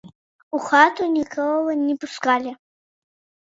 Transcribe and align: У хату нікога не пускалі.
У 0.57 0.61
хату 0.67 1.09
нікога 1.17 1.75
не 1.83 1.95
пускалі. 2.07 2.55